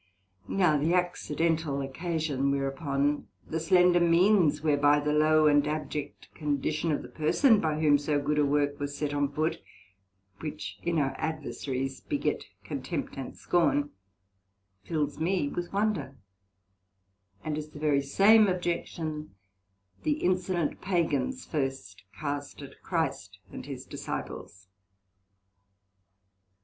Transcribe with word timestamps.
Now 0.47 0.79
the 0.79 0.95
accidental 0.95 1.79
occasion 1.79 2.49
whereupon, 2.49 3.27
the 3.47 3.59
slender 3.59 3.99
means 3.99 4.63
whereby 4.63 4.99
the 4.99 5.13
low 5.13 5.45
and 5.45 5.67
abject 5.67 6.33
condition 6.33 6.91
of 6.91 7.03
the 7.03 7.07
Person 7.07 7.59
by 7.61 7.79
whom 7.79 7.99
so 7.99 8.19
good 8.19 8.39
a 8.39 8.43
work 8.43 8.79
was 8.79 8.97
set 8.97 9.13
on 9.13 9.31
foot, 9.31 9.61
which 10.39 10.79
in 10.81 10.97
our 10.97 11.13
Adversaries 11.19 12.01
beget 12.01 12.45
contempt 12.63 13.15
and 13.15 13.37
scorn, 13.37 13.91
fills 14.83 15.19
me 15.19 15.49
with 15.49 15.71
wonder, 15.71 16.17
and 17.43 17.55
is 17.55 17.69
the 17.69 17.77
very 17.79 18.01
same 18.01 18.47
Objection 18.47 19.35
the 20.01 20.13
insolent 20.13 20.81
Pagans 20.81 21.45
first 21.45 22.05
cast 22.19 22.63
at 22.63 22.81
Christ 22.81 23.37
and 23.51 23.67
his 23.67 23.85
Disciples. 23.85 24.67